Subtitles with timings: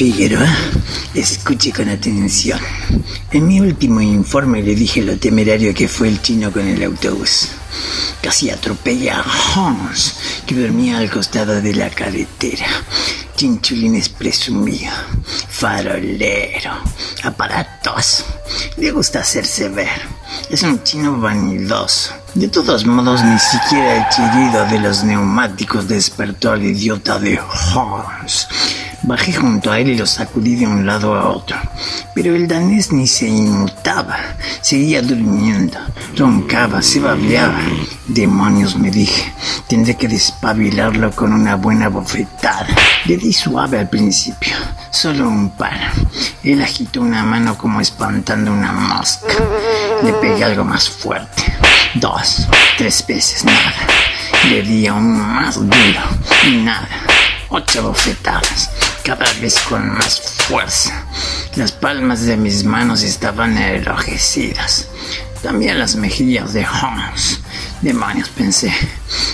[0.00, 0.48] Figueroa,
[1.12, 2.58] escuche con atención.
[3.32, 7.48] En mi último informe le dije lo temerario que fue el chino con el autobús.
[8.22, 9.24] Casi atropella a
[9.54, 10.14] Hans,
[10.46, 12.64] que dormía al costado de la carretera.
[13.36, 14.90] Chinchulín es presumido,
[15.50, 16.72] farolero,
[17.22, 18.24] aparatos.
[18.78, 20.00] Le gusta hacerse ver.
[20.48, 22.14] Es un chino vanidoso.
[22.34, 28.48] De todos modos, ni siquiera el chillido de los neumáticos despertó al idiota de Hans.
[29.02, 31.56] Bajé junto a él y lo sacudí de un lado a otro.
[32.14, 34.18] Pero el danés ni se inmutaba.
[34.60, 35.78] Seguía durmiendo.
[36.16, 37.60] Roncaba, se bableaba.
[38.06, 39.32] Demonios, me dije.
[39.68, 42.66] Tendré que despabilarlo con una buena bofetada.
[43.06, 44.54] Le di suave al principio.
[44.90, 45.92] Solo un par.
[46.44, 49.32] Él agitó una mano como espantando una mosca.
[50.02, 51.44] Le pegué algo más fuerte.
[51.94, 53.72] Dos, tres veces, nada.
[54.50, 56.02] Le di aún más duro.
[56.46, 56.88] Y nada.
[57.48, 58.70] Ocho bofetadas
[59.04, 61.04] cada vez con más fuerza.
[61.56, 64.88] Las palmas de mis manos estaban enrojecidas.
[65.42, 67.40] También las mejillas de Holmes.
[67.80, 68.72] Demonios, pensé.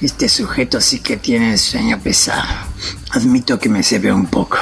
[0.00, 2.46] Este sujeto sí que tiene el sueño pesado.
[3.10, 4.58] Admito que me ve un poco.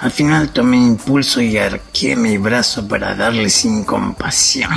[0.00, 4.72] Al final tomé impulso y arqué mi brazo para darle sin compasión.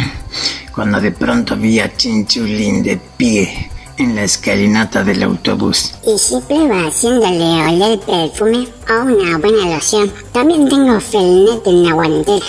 [0.74, 5.94] Cuando de pronto vi a Chinchulín de pie en la escalinata del autobús.
[6.06, 10.12] Y si prueba haciéndole oler perfume o una buena loción.
[10.32, 12.46] También tengo Felnet en la guantera.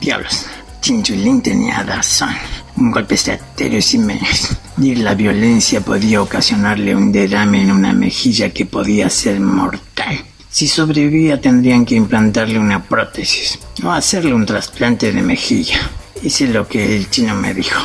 [0.00, 0.46] Diablos,
[0.80, 2.34] Chinchulín tenía razón.
[2.76, 4.56] Un golpe certero sin menos.
[4.78, 10.24] Y la violencia podía ocasionarle un derrame en una mejilla que podía ser mortal.
[10.50, 15.78] Si sobrevivía tendrían que implantarle una prótesis o hacerle un trasplante de mejilla.
[16.22, 17.80] Hice lo que el chino me dijo.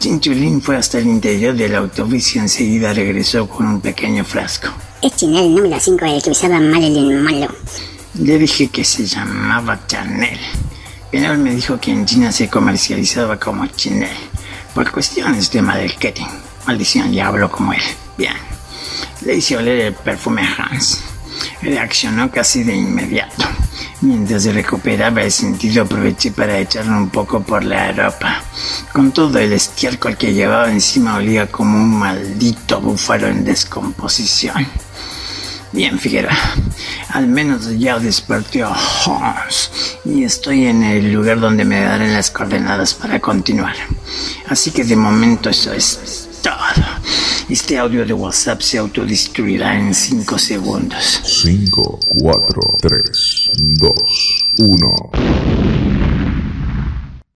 [0.00, 4.68] Chinchulín fue hasta el interior del autobús y enseguida regresó con un pequeño frasco.
[5.02, 7.54] Es Chanel número 5 el que usaba Marilyn Monroe.
[8.14, 10.38] Le dije que se llamaba Chanel.
[11.10, 14.16] Pero él me dijo que en China se comercializaba como Chanel.
[14.74, 16.28] Por cuestiones de marketing.
[16.66, 17.82] Maldición, ya hablo como él.
[18.16, 18.36] Bien.
[19.26, 21.02] Le hice oler el perfume a Hans.
[21.60, 23.44] Reaccionó casi de inmediato.
[24.02, 28.42] Mientras se recuperaba el sentido aproveché para echarle un poco por la ropa.
[28.92, 34.66] Con todo el estiércol que llevaba encima olía como un maldito búfalo en descomposición.
[35.72, 36.36] Bien, Figueroa,
[37.10, 39.70] al menos ya desperté a Hans
[40.04, 43.76] y estoy en el lugar donde me darán las coordenadas para continuar.
[44.48, 46.56] Así que de momento eso es todo.
[47.48, 51.20] Este audio de WhatsApp se autodestruirá en 5 segundos.
[51.24, 53.02] 5, 4, 3,
[53.58, 53.92] 2,
[54.58, 56.29] 1.